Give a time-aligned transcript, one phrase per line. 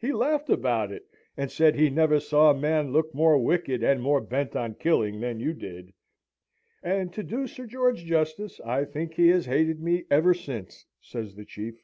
[0.00, 1.04] He laughed about it,
[1.36, 5.20] and said he never saw a man look more wicked and more bent on killing
[5.20, 5.92] than you did:
[6.82, 11.36] 'And to do Sir George justice, I think he has hated me ever since,' says
[11.36, 11.80] the Chief.